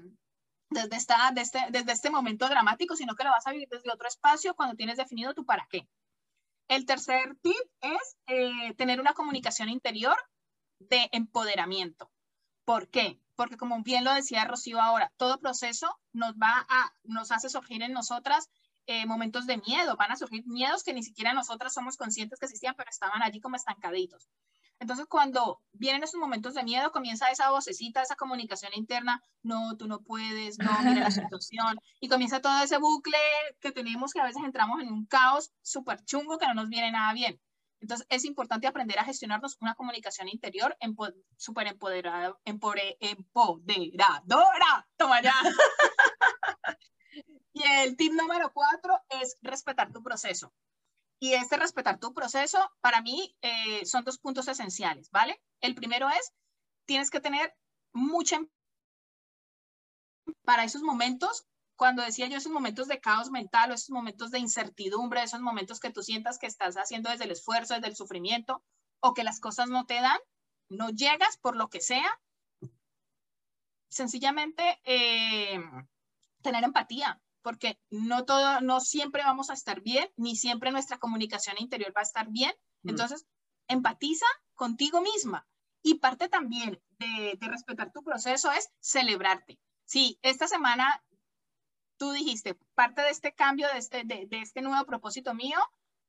[0.70, 3.90] desde, esta, desde, este, desde este momento dramático, sino que lo vas a vivir desde
[3.90, 5.88] otro espacio cuando tienes definido tu para qué.
[6.68, 10.18] El tercer tip es eh, tener una comunicación interior
[10.80, 12.12] de empoderamiento.
[12.66, 13.18] ¿Por qué?
[13.38, 17.82] Porque como bien lo decía Rocío ahora, todo proceso nos va a, nos hace surgir
[17.82, 18.50] en nosotras
[18.90, 22.48] eh, momentos de miedo, van a surgir miedos que ni siquiera nosotras somos conscientes que
[22.48, 24.28] existían, pero estaban allí como estancaditos.
[24.80, 29.88] Entonces, cuando vienen esos momentos de miedo, comienza esa vocecita, esa comunicación interna, no, tú
[29.88, 33.20] no puedes, no, mira la situación, y comienza todo ese bucle
[33.60, 36.92] que tenemos que a veces entramos en un caos súper chungo que no nos viene
[36.92, 37.40] nada bien.
[37.82, 40.76] Entonces, es importante aprender a gestionarnos una comunicación interior
[41.38, 43.14] súper empoderada, empoderadora.
[44.98, 45.36] Toma ya.
[47.60, 50.54] Y el tip número cuatro es respetar tu proceso.
[51.20, 55.42] Y este respetar tu proceso, para mí, eh, son dos puntos esenciales, ¿vale?
[55.60, 56.34] El primero es,
[56.86, 57.54] tienes que tener
[57.92, 58.38] mucha...
[58.38, 58.50] Em-,
[60.46, 64.40] para esos momentos, cuando decía yo esos momentos de caos mental o esos momentos de
[64.40, 68.64] incertidumbre, esos momentos que tú sientas que estás haciendo desde el esfuerzo, desde el sufrimiento,
[69.02, 70.20] o que las cosas no te dan,
[70.70, 72.22] no llegas por lo que sea,
[73.90, 75.60] sencillamente eh,
[76.42, 81.56] tener empatía, porque no todo, no siempre vamos a estar bien, ni siempre nuestra comunicación
[81.60, 82.52] interior va a estar bien.
[82.84, 82.90] Mm.
[82.90, 83.26] Entonces,
[83.68, 84.26] empatiza
[84.56, 85.48] contigo misma.
[85.82, 89.60] Y parte también de, respetar tu proceso es celebrarte.
[89.86, 91.04] Sí, esta semana
[91.98, 95.58] tú dijiste, parte de este cambio, de este, de, de este nuevo propósito mío,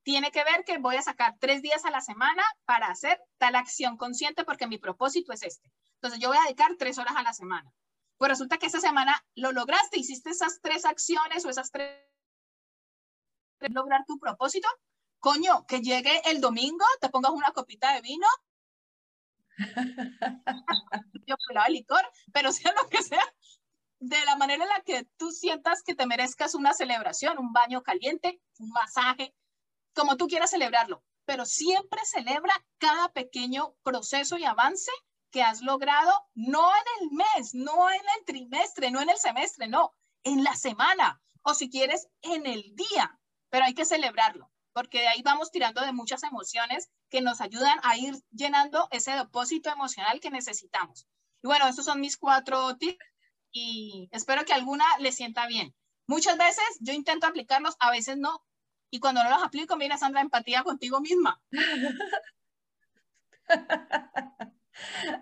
[0.02, 3.54] tiene que ver que voy a sacar tres días a la semana para hacer tal
[3.54, 5.70] acción consciente porque mi propósito es este.
[5.96, 7.70] Entonces yo voy a dedicar tres horas a la semana.
[8.20, 12.04] Pues resulta que esa semana lo lograste, hiciste esas tres acciones o esas tres
[13.61, 14.68] lograr tu propósito.
[15.20, 18.26] Coño, que llegue el domingo, te pongas una copita de vino,
[21.26, 21.35] yo
[21.66, 23.24] el licor, pero sea lo que sea,
[24.00, 27.83] de la manera en la que tú sientas que te merezcas una celebración, un baño
[27.83, 29.35] caliente, un masaje,
[29.94, 34.92] como tú quieras celebrarlo, pero siempre celebra cada pequeño proceso y avance
[35.30, 39.68] que has logrado, no en el mes, no en el trimestre, no en el semestre,
[39.68, 45.00] no, en la semana o si quieres en el día, pero hay que celebrarlo, porque
[45.00, 49.70] de ahí vamos tirando de muchas emociones que nos ayudan a ir llenando ese depósito
[49.70, 51.06] emocional que necesitamos.
[51.42, 53.04] Y bueno, estos son mis cuatro tips
[53.52, 55.74] y espero que alguna le sienta bien.
[56.06, 58.44] Muchas veces yo intento aplicarlos, a veces no.
[58.90, 61.40] Y cuando no los aplico, mira, Sandra, empatía contigo misma.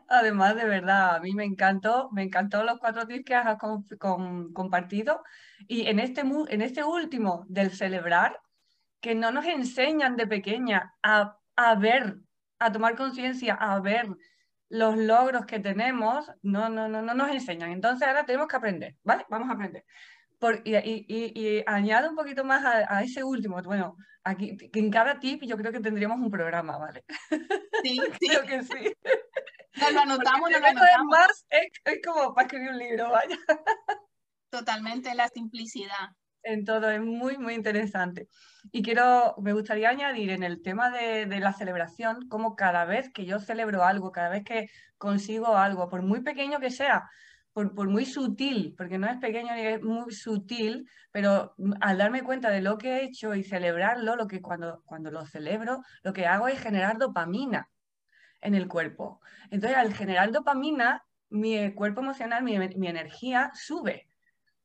[0.08, 3.58] Además, de verdad, a mí me encantó, me encantó los cuatro tips que has
[4.52, 5.22] compartido.
[5.66, 8.40] Y en este, en este último del celebrar,
[9.00, 12.18] que no nos enseñan de pequeña a, a ver,
[12.58, 14.08] a tomar conciencia, a ver
[14.68, 17.70] los logros que tenemos, no, no, no, no nos enseñan.
[17.70, 19.24] Entonces ahora tenemos que aprender, ¿vale?
[19.28, 19.84] Vamos a aprender.
[20.38, 25.18] Por, y, y, y, añado un poquito más a, ese último, bueno, aquí en cada
[25.18, 27.04] tip yo creo que tendríamos un programa, ¿vale?
[27.82, 28.94] Sí, creo que sí.
[29.80, 31.06] Nos lo anotamos, nos lo anotamos.
[31.10, 33.36] Más es, es, como para escribir un libro, vaya.
[34.50, 36.10] Totalmente, la simplicidad.
[36.44, 38.28] En todo, es muy, muy interesante.
[38.70, 43.10] Y quiero, me gustaría añadir en el tema de, de la celebración, como cada vez
[43.12, 47.08] que yo celebro algo, cada vez que consigo algo, por muy pequeño que sea,
[47.66, 52.50] por, muy sutil, porque no es pequeño ni es muy sutil, pero al darme cuenta
[52.50, 56.26] de lo que he hecho y celebrarlo, lo que cuando, cuando lo celebro, lo que
[56.26, 57.68] hago es generar dopamina
[58.40, 59.20] en el cuerpo.
[59.50, 64.08] Entonces, al generar dopamina, mi cuerpo emocional, mi, mi energía sube,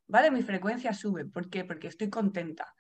[0.08, 0.32] ¿vale?
[0.32, 1.26] Mi frecuencia sube.
[1.26, 1.66] ¿Por qué?
[1.66, 2.76] Porque estoy contenta.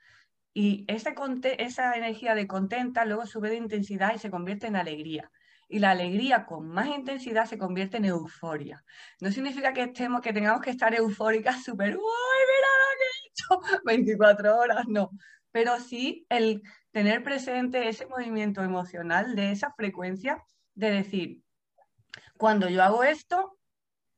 [0.53, 1.15] Y esa,
[1.57, 5.31] esa energía de contenta luego sube de intensidad y se convierte en alegría
[5.73, 8.85] y la alegría con más intensidad se convierte en euforia.
[9.19, 12.03] No significa que estemos, que tengamos que estar eufóricas súper, ¡Uy,
[12.51, 13.81] mira lo que he hecho!
[13.83, 15.09] 24 horas, no.
[15.51, 20.43] Pero sí el tener presente ese movimiento emocional de esa frecuencia
[20.75, 21.41] de decir,
[22.37, 23.57] cuando yo hago esto,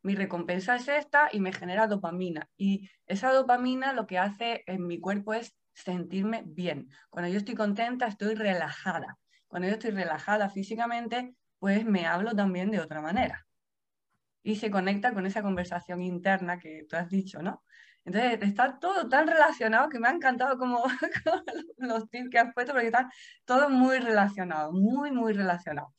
[0.01, 2.49] mi recompensa es esta y me genera dopamina.
[2.57, 6.89] Y esa dopamina lo que hace en mi cuerpo es sentirme bien.
[7.09, 9.17] Cuando yo estoy contenta, estoy relajada.
[9.47, 11.33] Cuando yo estoy relajada físicamente,
[11.65, 13.43] pues me hablo también de otra manera.
[14.43, 17.63] Y se conecta con esa conversación interna que tú has dicho, ¿no?
[18.03, 20.83] Entonces está todo tan relacionado que me ha encantado como,
[21.77, 23.09] los tips que has puesto, porque están
[23.45, 25.91] todos muy relacionados, muy, muy relacionados.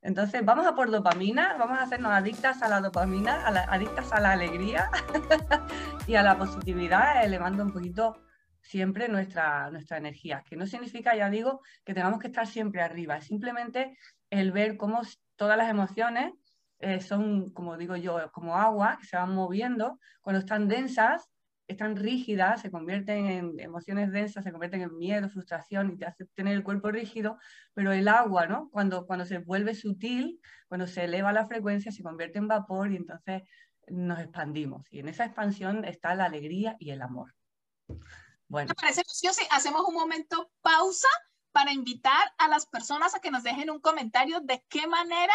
[0.00, 4.20] Entonces, vamos a por dopamina, vamos a hacernos adictas a la dopamina, a adictas a
[4.20, 4.88] la alegría
[6.06, 8.24] y a la positividad, elevando un poquito
[8.62, 13.20] siempre nuestra, nuestra energía, que no significa, ya digo, que tengamos que estar siempre arriba,
[13.20, 13.98] simplemente
[14.30, 15.02] el ver cómo
[15.36, 16.32] todas las emociones
[16.78, 21.30] eh, son, como digo yo, como agua que se van moviendo, cuando están densas,
[21.66, 26.24] están rígidas, se convierten en emociones densas, se convierten en miedo, frustración y te hace
[26.34, 27.38] tener el cuerpo rígido,
[27.74, 28.70] pero el agua, ¿no?
[28.70, 32.96] Cuando, cuando se vuelve sutil, cuando se eleva la frecuencia, se convierte en vapor y
[32.96, 33.42] entonces
[33.88, 34.86] nos expandimos.
[34.90, 37.34] Y en esa expansión está la alegría y el amor.
[38.48, 38.68] Bueno.
[38.68, 39.02] Me parece
[39.50, 41.08] hacemos un momento pausa
[41.52, 45.34] para invitar a las personas a que nos dejen un comentario de qué manera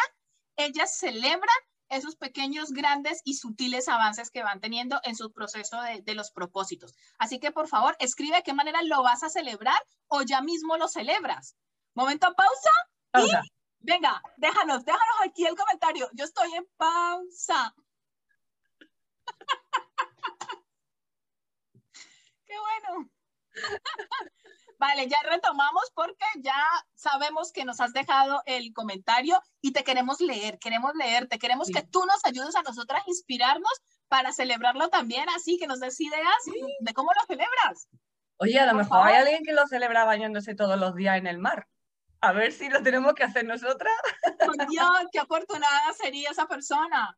[0.55, 1.55] ellas celebran
[1.89, 6.95] esos pequeños, grandes y sutiles avances que van teniendo en su proceso de, los propósitos.
[7.19, 10.77] Así que por favor, escribe de qué manera lo vas a celebrar o ya mismo
[10.77, 11.55] lo celebras.
[11.93, 12.71] Momento pausa.
[13.11, 13.43] pausa.
[13.43, 13.49] Y
[13.85, 16.09] venga, déjanos, déjanos aquí el comentario.
[16.13, 17.75] Yo estoy en pausa.
[22.45, 23.09] qué bueno.
[24.87, 30.21] Vale, ya retomamos porque ya sabemos que nos has dejado el comentario y te queremos
[30.21, 35.27] leer, queremos leerte, queremos que tú nos ayudes a nosotras a inspirarnos para celebrarlo también,
[35.29, 36.35] así que nos des ideas
[36.81, 37.87] de cómo lo celebras.
[38.37, 41.39] Oye, a lo mejor hay alguien que lo celebra bañándose todos los días en el
[41.39, 41.67] mar.
[42.21, 43.93] A ver si lo tenemos que hacer nosotras.
[44.45, 47.17] Por Dios, qué afortunada sería esa persona.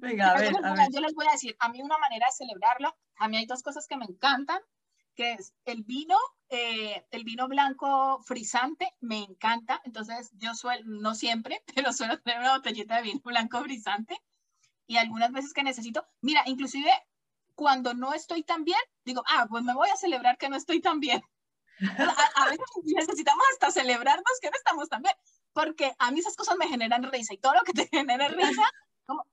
[0.00, 0.88] Venga, a ver, a ver.
[0.92, 3.62] Yo les voy a decir, a mí una manera de celebrarlo, a mí hay dos
[3.62, 4.60] cosas que me encantan
[5.20, 6.16] que es el vino,
[6.48, 9.82] eh, el vino blanco frisante, me encanta.
[9.84, 14.18] Entonces, yo suelo, no siempre, pero suelo tener una botellita de vino blanco frisante.
[14.86, 16.90] Y algunas veces que necesito, mira, inclusive
[17.54, 20.80] cuando no estoy tan bien, digo, ah, pues me voy a celebrar que no estoy
[20.80, 21.20] tan bien.
[22.36, 25.14] A, veces necesitamos hasta celebrarnos que no estamos tan bien,
[25.52, 28.62] porque a mí esas cosas me generan risa y todo lo que te genera risa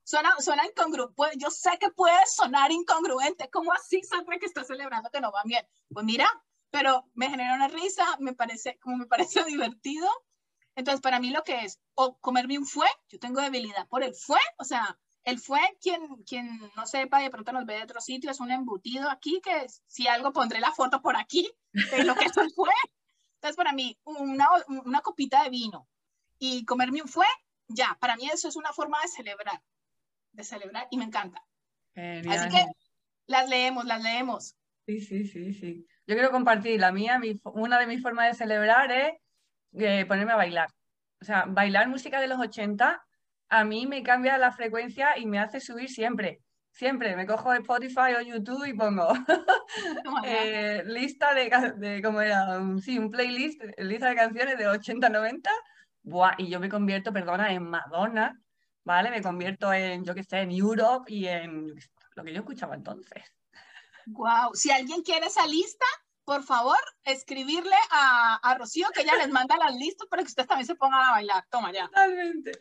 [0.03, 1.15] Suena, suena incongruente.
[1.37, 3.49] Yo sé que puede sonar incongruente.
[3.49, 5.65] ¿Cómo así sabe que está celebrando que no va bien?
[5.89, 6.27] Pues mira,
[6.69, 10.09] pero me genera una risa, me parece, como me parece divertido.
[10.75, 14.13] Entonces, para mí lo que es, o comerme un fue, yo tengo debilidad por el
[14.13, 17.99] fue, o sea, el fue, quien, quien no sepa, de pronto nos ve de otro
[17.99, 22.15] sitio, es un embutido aquí, que si algo pondré la foto por aquí de lo
[22.15, 22.69] que es el fue.
[23.35, 25.87] Entonces, para mí, una, una copita de vino
[26.39, 27.25] y comerme un fue,
[27.67, 29.61] ya, para mí eso es una forma de celebrar,
[30.31, 31.43] de celebrar y me encanta.
[31.95, 32.65] Así que
[33.25, 34.55] las leemos, las leemos.
[34.85, 35.85] Sí, sí, sí, sí.
[36.05, 39.13] Yo quiero compartir la mía, una de mis formas de celebrar es
[39.73, 40.69] eh, ponerme a bailar.
[41.19, 43.03] O sea, bailar música de los 80
[43.49, 46.41] a mí me cambia la frecuencia y me hace subir siempre.
[46.71, 49.07] Siempre me cojo Spotify o YouTube y pongo
[50.25, 52.61] eh, lista de, de, ¿cómo era?
[52.81, 55.09] Sí, un playlist, lista de canciones de 80,
[56.07, 58.39] 90 y yo me convierto, perdona, en Madonna,
[58.83, 59.09] ¿vale?
[59.11, 61.73] Me convierto en, yo qué sé, en Europe y en
[62.15, 63.23] lo que yo escuchaba entonces.
[64.07, 65.85] Wow, si alguien quiere esa lista,
[66.23, 70.47] por favor, escribirle a, a Rocío que ella les manda las listas para que ustedes
[70.47, 71.45] también se pongan a bailar.
[71.49, 71.85] Toma ya.
[71.87, 72.51] Totalmente.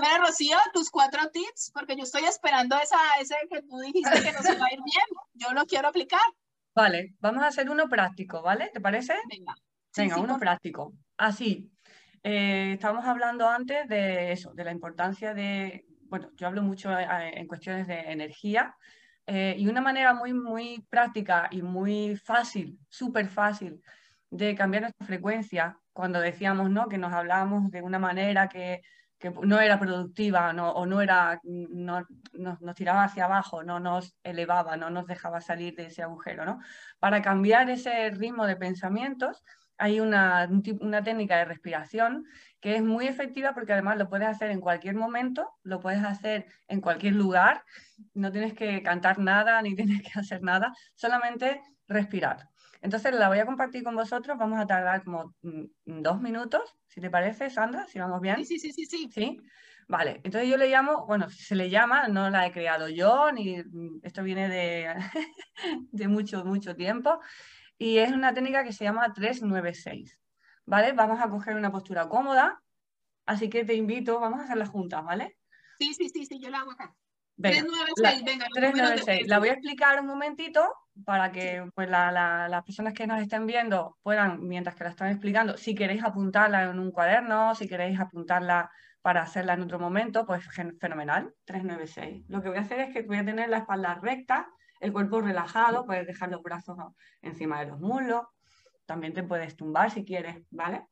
[0.00, 4.32] Mira, Rocío, tus cuatro tips, porque yo estoy esperando esa, ese que tú dijiste que
[4.32, 5.06] nos iba a ir bien.
[5.34, 6.20] Yo lo quiero aplicar.
[6.74, 8.70] Vale, vamos a hacer uno práctico, ¿vale?
[8.72, 9.14] ¿Te parece?
[9.30, 9.54] Venga.
[9.96, 10.92] Venga, uno práctico.
[11.16, 11.70] Así,
[12.28, 17.06] eh, estábamos hablando antes de eso, de la importancia de, bueno, yo hablo mucho eh,
[17.38, 18.74] en cuestiones de energía
[19.28, 23.80] eh, y una manera muy, muy práctica y muy fácil, súper fácil
[24.28, 26.88] de cambiar nuestra frecuencia cuando decíamos ¿no?
[26.88, 28.82] que nos hablábamos de una manera que,
[29.20, 34.16] que no era productiva no, o no era, no, nos tiraba hacia abajo, no nos
[34.24, 36.44] elevaba, no nos dejaba salir de ese agujero.
[36.44, 36.58] ¿no?
[36.98, 39.44] Para cambiar ese ritmo de pensamientos,
[39.78, 40.48] hay una,
[40.80, 42.24] una, técnica de respiración
[42.60, 46.46] que es muy efectiva porque además lo puedes hacer en cualquier momento, lo puedes hacer
[46.68, 47.62] en cualquier lugar,
[48.14, 52.48] no tienes que cantar nada ni tienes que hacer nada, solamente respirar.
[52.82, 57.00] Entonces la voy a compartir con vosotros, vamos a tardar como mm, dos minutos, si
[57.00, 58.44] te parece, Sandra, si vamos bien.
[58.44, 59.08] Sí, sí, sí, sí.
[59.12, 59.40] ¿Sí?
[59.88, 63.62] Vale, entonces yo le llamo, bueno, se le llama, no la he creado yo, ni
[63.62, 64.94] mm, esto viene de,
[65.92, 67.20] de mucho, mucho tiempo,
[67.78, 70.20] y es una técnica que se llama 396.
[70.64, 70.92] ¿Vale?
[70.92, 72.60] Vamos a coger una postura cómoda,
[73.24, 75.38] así que te invito, vamos a hacerla juntas, ¿vale?
[75.78, 76.94] Sí, sí, sí, sí, yo la hago acá.
[77.40, 78.46] 396, venga.
[78.52, 79.28] 396.
[79.28, 80.66] La voy a explicar un momentito
[81.04, 85.56] para que pues, las personas que nos estén viendo puedan, mientras que la están explicando,
[85.56, 88.70] si queréis apuntarla en un cuaderno, si queréis apuntarla
[89.02, 90.44] para hacerla en otro momento, pues
[90.80, 92.24] fenomenal, 396.
[92.28, 94.48] Lo que voy a hacer es que voy a tener la espalda recta,
[94.80, 96.76] el cuerpo relajado, puedes dejar los brazos
[97.22, 98.26] encima de los muslos,
[98.86, 100.86] también te puedes tumbar si quieres, ¿vale?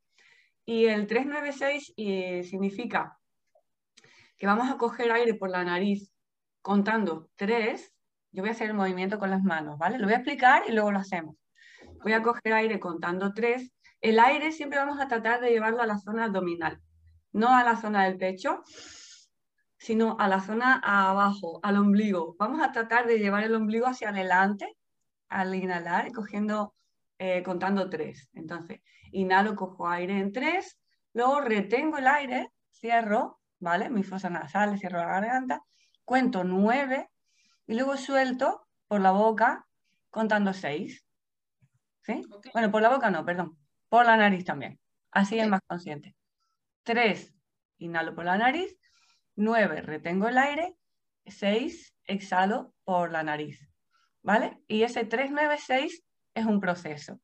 [0.66, 3.18] Y el 396 eh, significa
[4.37, 6.11] que vamos a coger aire por la nariz
[6.62, 7.92] contando 3,
[8.33, 9.99] Yo voy a hacer el movimiento con las manos, ¿vale?
[9.99, 11.37] Lo voy a explicar y luego lo hacemos.
[12.03, 13.73] Voy a coger aire contando tres.
[14.01, 16.81] El aire siempre vamos a tratar de llevarlo a la zona abdominal,
[17.33, 18.62] no a la zona del pecho,
[19.85, 22.37] sino a la zona abajo, al ombligo.
[22.38, 24.75] Vamos a tratar de llevar el ombligo hacia adelante
[25.29, 26.75] al inhalar, cogiendo,
[27.18, 28.31] eh, contando tres.
[28.33, 28.81] Entonces,
[29.12, 30.79] inhalo, cojo aire en tres,
[31.12, 33.90] luego retengo el aire, cierro, ¿vale?
[33.90, 35.62] Mi fosa nasal, cierro la garganta,
[36.03, 37.11] cuento nueve
[37.66, 39.66] y luego suelto por la boca
[40.09, 41.05] contando seis.
[42.01, 42.23] ¿Sí?
[42.55, 43.59] Bueno, por la boca no, perdón,
[43.90, 44.81] por la nariz también.
[45.11, 46.16] Así es más consciente.
[46.85, 47.35] Tres,
[47.77, 48.79] inhalo por la nariz.
[49.37, 50.77] Nueve, retengo el aire.
[51.27, 53.68] Seis, exhalo por la nariz.
[54.23, 54.62] ¿Vale?
[54.68, 56.03] Y ese 3, 9, 6
[56.35, 57.20] es un proceso.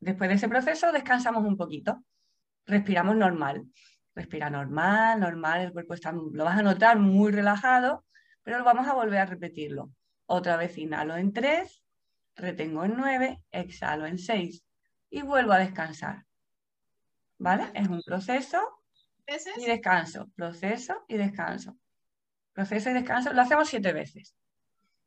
[0.00, 2.02] Después de ese proceso descansamos un poquito.
[2.66, 3.64] Respiramos normal.
[4.14, 8.04] Respira normal, normal, el cuerpo está, lo vas a notar muy relajado,
[8.42, 9.90] pero vamos a volver a repetirlo.
[10.26, 11.82] Otra vez inhalo en 3,
[12.36, 14.64] retengo en 9, exhalo en 6
[15.08, 16.24] y vuelvo a descansar.
[17.38, 17.70] ¿Vale?
[17.74, 18.81] Es un proceso
[19.26, 21.76] y descanso, proceso y descanso.
[22.52, 24.34] Proceso y descanso, lo hacemos siete veces.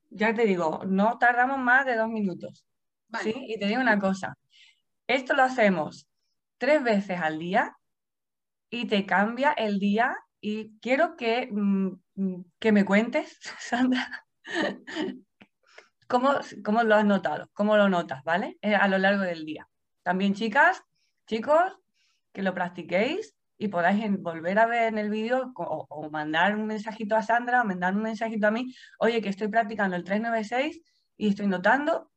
[0.09, 2.65] Ya te digo, no tardamos más de dos minutos.
[3.21, 3.33] ¿sí?
[3.35, 4.37] Y te digo una cosa,
[5.07, 6.07] esto lo hacemos
[6.57, 7.77] tres veces al día
[8.69, 14.25] y te cambia el día y quiero que, mm, mm, que me cuentes, Sandra,
[16.07, 18.57] ¿cómo, ¿cómo, lo has notado, cómo lo notas, ¿vale?
[18.61, 19.67] Eh, a lo largo del día.
[20.03, 20.83] También chicas,
[21.27, 21.77] chicos,
[22.31, 27.15] que lo practiquéis y podáis volver a ver en el vídeo o, mandar un mensajito
[27.15, 30.81] a Sandra o mandar un mensajito a mí, oye, que estoy practicando el 396
[31.17, 32.11] y estoy notando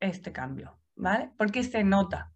[0.00, 1.30] este cambio, ¿vale?
[1.36, 2.32] Porque se nota,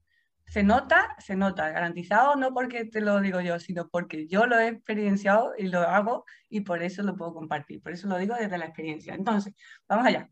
[0.47, 4.59] se nota, se nota, garantizado no porque te lo digo yo, sino porque yo lo
[4.59, 8.35] he experienciado y lo hago y por eso lo puedo compartir, por eso lo digo
[8.35, 9.15] desde la experiencia.
[9.15, 9.55] Entonces,
[9.89, 10.29] vamos allá.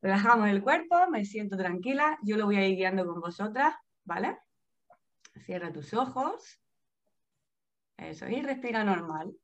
[0.00, 4.38] Relajamos el cuerpo, me siento tranquila, yo lo voy a ir guiando con vosotras, ¿vale?
[5.44, 6.60] Cierra tus ojos.
[7.96, 9.36] Eso, y respira normal.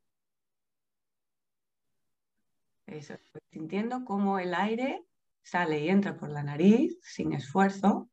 [2.86, 3.14] Eso,
[3.50, 5.04] sintiendo cómo el aire
[5.42, 8.10] sale y entra por la nariz sin esfuerzo.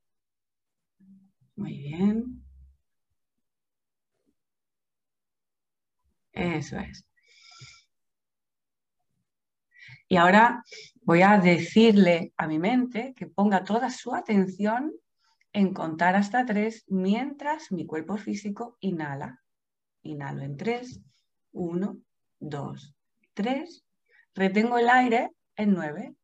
[1.55, 2.43] Muy bien.
[6.33, 7.05] Eso es.
[10.07, 10.63] Y ahora
[11.03, 14.91] voy a decirle a mi mente que ponga toda su atención
[15.53, 19.41] en contar hasta tres mientras mi cuerpo físico inhala.
[20.03, 21.01] Inhalo en tres.
[21.51, 21.99] Uno,
[22.39, 22.95] dos,
[23.33, 23.83] tres.
[24.33, 26.15] Retengo el aire en nueve.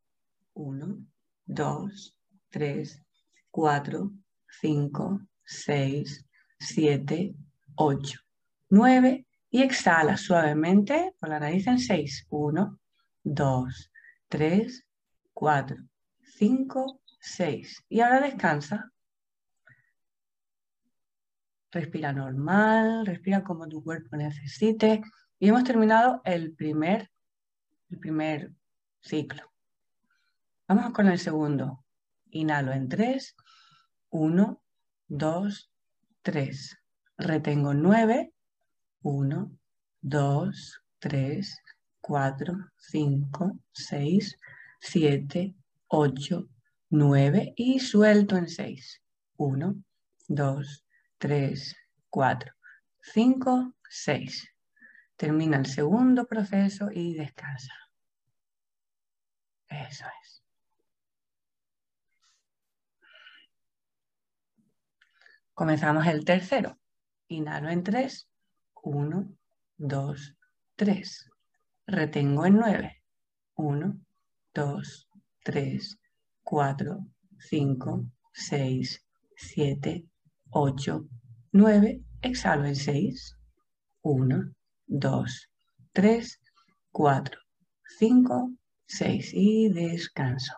[0.54, 0.98] Uno,
[1.44, 2.16] dos,
[2.50, 3.02] tres,
[3.50, 4.12] cuatro,
[4.48, 6.26] cinco, 6,
[6.58, 7.34] 7,
[7.76, 8.20] 8,
[8.68, 12.26] 9 y exhala suavemente por la nariz en 6.
[12.28, 12.78] 1,
[13.22, 13.92] 2,
[14.28, 14.86] 3,
[15.32, 15.76] 4,
[16.20, 17.84] 5, 6.
[17.88, 18.92] Y ahora descansa.
[21.70, 25.02] Respira normal, respira como tu cuerpo necesite.
[25.38, 27.10] Y hemos terminado el primer,
[27.90, 28.52] el primer
[29.00, 29.52] ciclo.
[30.66, 31.84] Vamos con el segundo.
[32.30, 33.36] Inhalo en 3,
[34.10, 34.62] 1,
[35.08, 35.70] 2,
[36.22, 36.78] 3.
[37.16, 38.32] Retengo 9.
[39.02, 39.58] 1,
[40.00, 41.62] 2, 3,
[42.00, 44.38] 4, 5, 6,
[44.80, 45.54] 7,
[45.88, 46.48] 8,
[46.90, 49.02] 9 y suelto en 6.
[49.36, 49.74] 1,
[50.28, 50.84] 2,
[51.18, 51.76] 3,
[52.10, 52.52] 4,
[53.00, 54.54] 5, 6.
[55.16, 57.74] Termina el segundo proceso y descansa.
[59.68, 60.42] Eso es.
[65.52, 66.78] Comenzamos el tercero.
[67.26, 68.28] Inhalo en 3.
[68.82, 69.28] 1,
[69.76, 70.36] 2,
[70.76, 71.30] 3.
[71.86, 73.02] Retengo en 9.
[73.54, 74.00] 1,
[74.54, 75.08] 2,
[75.42, 76.00] 3,
[76.44, 76.98] 4,
[77.38, 80.04] 5, 6, 7,
[80.50, 81.06] 8,
[81.52, 82.00] 9.
[82.22, 83.38] Exhalo en 6.
[84.02, 84.54] 1,
[84.86, 85.50] 2,
[85.92, 86.40] 3,
[86.92, 87.40] 4,
[87.98, 88.52] 5,
[88.86, 90.54] 6 y descanso.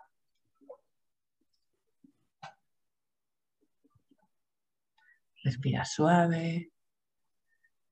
[5.43, 6.71] Respira suave,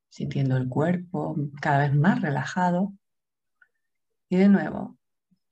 [0.09, 2.93] sintiendo el cuerpo cada vez más relajado.
[4.29, 4.99] Y de nuevo,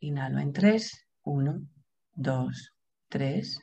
[0.01, 1.61] inhalo en 3, 1,
[2.15, 2.75] 2,
[3.09, 3.61] 3.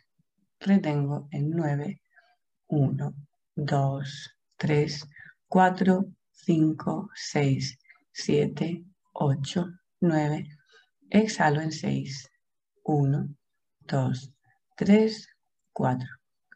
[0.60, 2.02] Retengo en 9,
[2.74, 3.14] 1,
[3.56, 5.10] 2, 3,
[5.48, 7.80] 4, 5, 6,
[8.12, 9.66] 7, 8,
[10.02, 10.50] 9.
[11.12, 12.32] Exhalo en 6,
[12.84, 13.28] 1,
[13.82, 14.34] 2,
[14.76, 15.30] 3,
[15.72, 16.08] 4.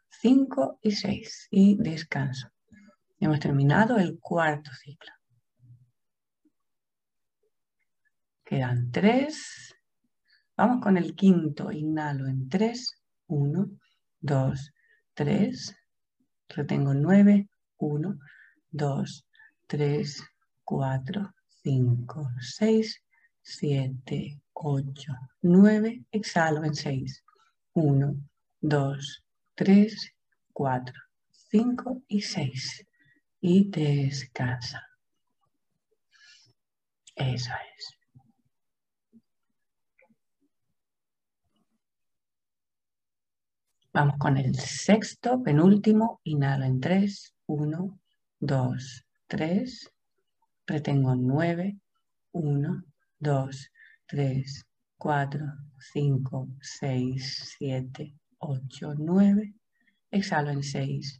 [0.09, 2.49] 5 y 6 y descanso.
[3.19, 5.11] Hemos terminado el cuarto ciclo.
[8.43, 9.75] Quedan tres
[10.55, 11.71] Vamos con el quinto.
[11.71, 13.69] Inhalo en 3, 1,
[14.21, 14.73] 2,
[15.13, 15.75] 3.
[16.49, 18.19] Retengo 9, 1,
[18.71, 19.25] 2,
[19.67, 20.23] 3,
[20.63, 21.33] 4,
[21.63, 23.03] 5, 6,
[23.41, 26.05] 7, 8, 9.
[26.11, 27.23] Exhalo en 6.
[27.73, 28.15] 1,
[28.61, 29.23] 2,
[29.55, 30.13] 3,
[30.53, 30.93] 4,
[31.31, 32.85] 5 y 6.
[33.41, 34.81] Y descansa.
[37.15, 37.96] Eso es.
[43.97, 46.21] Vamos con el sexto, penúltimo.
[46.25, 47.99] Inhalo en 3, 1,
[48.39, 49.91] 2, 3.
[50.67, 51.79] Retengo 9,
[52.31, 52.83] 1,
[53.17, 53.71] 2,
[54.05, 54.65] 3,
[54.99, 55.45] 4,
[55.79, 59.55] 5, 6, 7, 8, 9.
[60.11, 61.19] Exhalo en 6,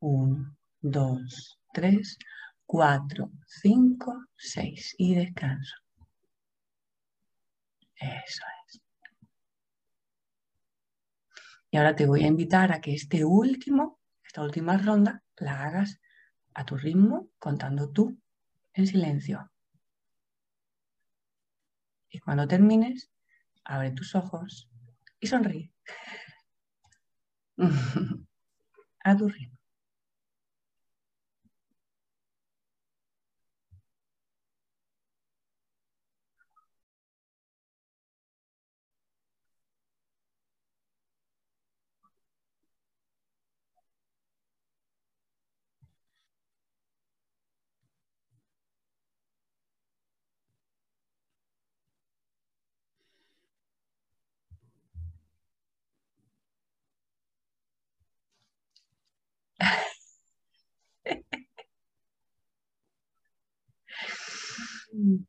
[0.00, 2.18] 1, 2, 3,
[2.66, 5.76] 4, 5, 6 y descanso.
[7.96, 8.53] Eso es.
[11.74, 16.00] Y ahora te voy a invitar a que este último, esta última ronda, la hagas
[16.54, 18.16] a tu ritmo, contando tú
[18.74, 19.50] en silencio.
[22.10, 23.10] Y cuando termines,
[23.64, 24.70] abre tus ojos
[25.18, 25.72] y sonríe.
[29.04, 29.53] a tu ritmo.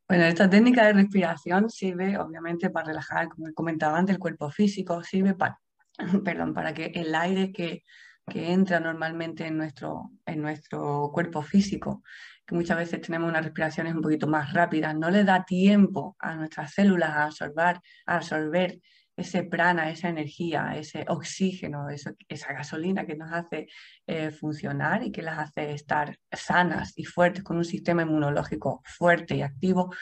[0.08, 5.04] Bueno, esta técnica de respiración sirve obviamente para relajar, como comentaba antes, el cuerpo físico,
[5.04, 5.60] sirve para,
[6.24, 7.84] perdón, para que el aire que,
[8.28, 12.04] que entra normalmente en nuestro, en nuestro cuerpo físico,
[12.46, 16.36] que muchas veces tenemos unas respiraciones un poquito más rápidas, no le da tiempo a
[16.36, 18.80] nuestras células a absorber, a absorber
[19.16, 23.68] ese prana, esa energía, ese oxígeno, esa gasolina que nos hace
[24.08, 29.36] eh, funcionar y que las hace estar sanas y fuertes con un sistema inmunológico fuerte
[29.36, 29.94] y activo.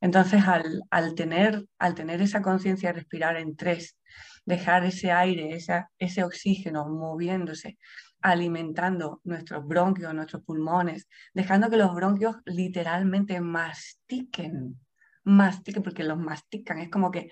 [0.00, 3.96] Entonces, al, tener, al tener esa conciencia de respirar en tres,
[4.44, 5.56] dejar ese aire,
[5.98, 7.78] ese oxígeno moviéndose,
[8.20, 14.78] alimentando nuestros bronquios, nuestros pulmones, dejando que los bronquios literalmente mastiquen,
[15.26, 17.30] mastiquen, porque los mastican, es como que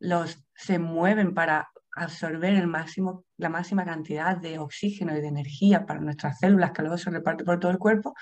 [0.00, 5.86] los se mueven para absorber el máximo, la máxima cantidad de oxígeno y de energía
[5.86, 8.14] para nuestras células que luego se reparte por todo el cuerpo.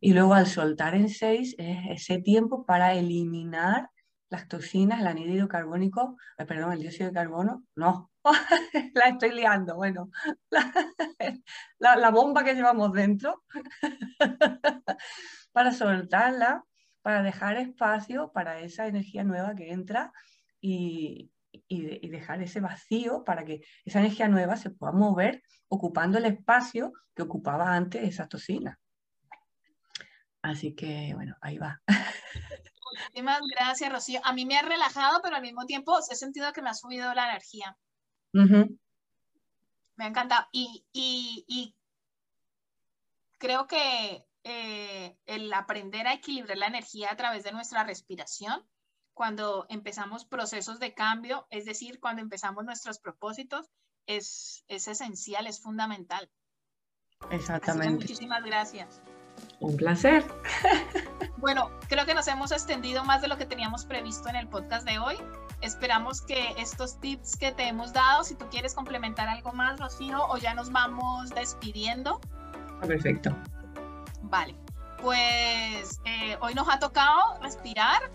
[0.00, 3.90] Y luego al soltar en 6 es ese tiempo para eliminar
[4.30, 8.10] las toxinas, el anhídrido carbónico, eh, perdón, el dióxido de carbono, no,
[8.94, 10.10] la estoy liando, bueno,
[11.78, 13.44] la bomba que llevamos dentro,
[15.52, 16.64] para soltarla,
[17.04, 20.10] para dejar espacio para esa energía nueva que entra
[20.58, 21.30] y,
[21.68, 26.94] y, dejar ese vacío para que esa energía nueva se pueda mover ocupando el espacio
[27.14, 28.80] que ocupaba antes esa toxina.
[30.40, 31.82] Así que, bueno, ahí va.
[32.90, 34.22] Muchísimas gracias, Rocío.
[34.24, 37.12] A mí me ha relajado, pero al mismo tiempo he sentido que me ha subido
[37.12, 37.76] la energía.
[38.32, 40.46] Me ha encantado.
[40.52, 41.76] Y, y, y
[43.36, 48.64] creo que eh, el aprender a equilibrar la energía a través de nuestra respiración
[49.14, 53.70] cuando empezamos procesos de cambio, es decir, cuando empezamos nuestros propósitos,
[54.06, 56.30] es, es esencial, es fundamental.
[57.30, 57.90] Exactamente.
[57.90, 59.00] muchísimas gracias.
[59.60, 60.24] Un placer.
[61.38, 64.88] Bueno, creo que nos hemos extendido más de lo que teníamos previsto en el podcast
[64.88, 65.16] de hoy.
[65.60, 70.26] Esperamos que estos tips que te hemos dado, si tú quieres complementar algo más, Rocío,
[70.28, 72.18] o ya nos vamos despidiendo.
[72.80, 73.36] Perfecto.
[74.24, 74.54] Vale,
[75.00, 78.10] pues eh, hoy nos ha tocado respirar,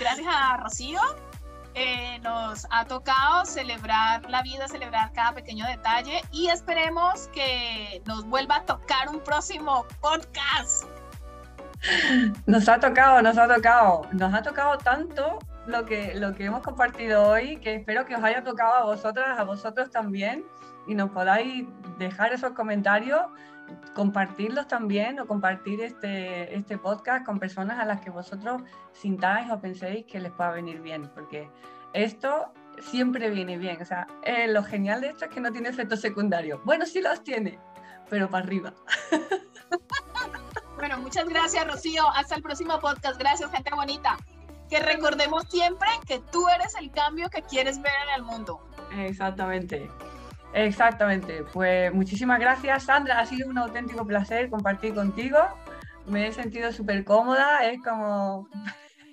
[0.00, 1.00] gracias a Rocío,
[1.74, 8.24] eh, nos ha tocado celebrar la vida, celebrar cada pequeño detalle y esperemos que nos
[8.24, 10.84] vuelva a tocar un próximo podcast.
[12.46, 16.62] Nos ha tocado, nos ha tocado, nos ha tocado tanto lo que, lo que hemos
[16.62, 20.44] compartido hoy que espero que os haya tocado a vosotras, a vosotros también
[20.88, 21.66] y nos podáis
[21.98, 23.20] dejar esos comentarios
[23.98, 29.60] compartirlos también o compartir este, este podcast con personas a las que vosotros sintáis o
[29.60, 31.50] penséis que les pueda venir bien, porque
[31.94, 33.82] esto siempre viene bien.
[33.82, 36.60] O sea, eh, lo genial de esto es que no tiene efectos secundarios.
[36.64, 37.58] Bueno, sí los tiene,
[38.08, 38.72] pero para arriba.
[40.76, 42.04] Bueno, muchas gracias, Rocío.
[42.14, 43.18] Hasta el próximo podcast.
[43.18, 44.16] Gracias, gente bonita.
[44.70, 48.60] que recordemos siempre que tú eres el cambio que quieres ver en el mundo.
[48.96, 49.90] Exactamente.
[50.52, 51.44] Exactamente.
[51.52, 53.20] Pues muchísimas gracias, Sandra.
[53.20, 55.38] Ha sido un auténtico placer compartir contigo.
[56.06, 57.64] Me he sentido súper cómoda.
[57.70, 58.48] Es como.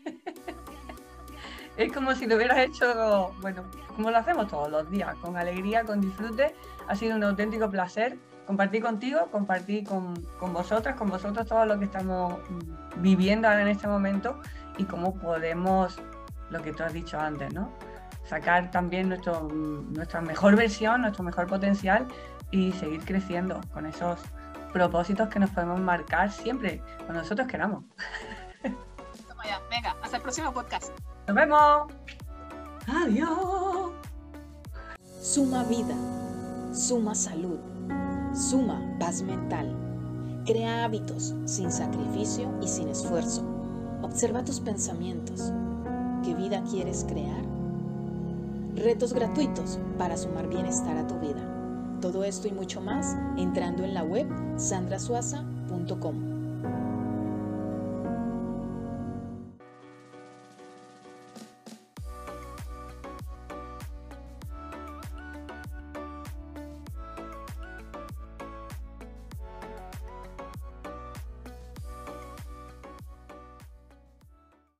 [1.77, 3.63] es como si lo hubieras hecho, bueno,
[3.95, 6.55] como lo hacemos todos los días, con alegría, con disfrute.
[6.87, 11.79] Ha sido un auténtico placer compartir contigo, compartir con, con vosotras, con vosotros todo lo
[11.79, 12.35] que estamos
[12.97, 14.39] viviendo ahora en este momento
[14.77, 15.99] y cómo podemos,
[16.49, 17.71] lo que tú has dicho antes, ¿no?
[18.25, 22.07] Sacar también nuestro, nuestra mejor versión, nuestro mejor potencial
[22.51, 24.19] y seguir creciendo con esos
[24.73, 27.83] propósitos que nos podemos marcar siempre, cuando nosotros queramos.
[29.69, 30.91] Venga, hasta el próximo podcast.
[31.27, 31.91] Nos vemos.
[32.87, 33.91] Adiós.
[35.21, 35.95] Suma vida,
[36.71, 37.59] suma salud,
[38.33, 39.75] suma paz mental.
[40.45, 43.43] Crea hábitos sin sacrificio y sin esfuerzo.
[44.01, 45.51] Observa tus pensamientos.
[46.23, 47.54] ¿Qué vida quieres crear?
[48.75, 51.41] Retos gratuitos para sumar bienestar a tu vida.
[52.01, 56.34] Todo esto y mucho más entrando en la web sandrasuaza.com.